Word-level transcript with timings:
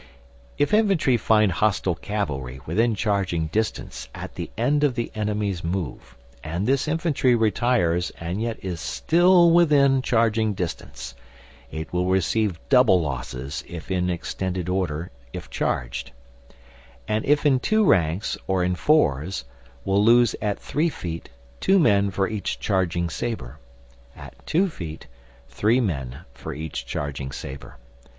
If 0.57 0.73
infantry 0.73 1.15
find 1.15 1.51
hostile 1.51 1.93
cavalry 1.93 2.59
within 2.65 2.95
charging 2.95 3.45
distance 3.45 4.09
at 4.15 4.33
the 4.33 4.49
end 4.57 4.83
of 4.83 4.95
the 4.95 5.11
enemy's 5.13 5.63
move, 5.63 6.17
and 6.43 6.65
this 6.65 6.87
infantry 6.87 7.35
retires 7.35 8.09
and 8.19 8.41
yet 8.41 8.57
is 8.63 8.81
still 8.81 9.51
within 9.51 10.01
charging 10.01 10.55
distance, 10.55 11.13
it 11.69 11.93
will 11.93 12.07
receive 12.07 12.59
double 12.67 12.99
losses 12.99 13.63
if 13.67 13.91
in 13.91 14.09
extended 14.09 14.69
order 14.69 15.11
if 15.33 15.51
charged; 15.51 16.09
and 17.07 17.23
if 17.23 17.45
in 17.45 17.59
two 17.59 17.85
ranks 17.85 18.35
or 18.47 18.63
in 18.63 18.73
fours, 18.73 19.45
will 19.85 20.03
lose 20.03 20.33
at 20.41 20.57
three 20.57 20.89
feet 20.89 21.29
two 21.59 21.77
men 21.77 22.09
for 22.09 22.27
each 22.27 22.59
charging 22.59 23.07
sabre; 23.07 23.59
at 24.15 24.33
two 24.47 24.67
feet, 24.67 25.05
three 25.47 25.79
men 25.79 26.21
for 26.33 26.55
each 26.55 26.87
charging 26.87 27.31
sabre. 27.31 27.77